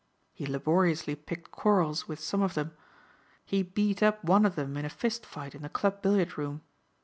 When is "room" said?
6.39-6.63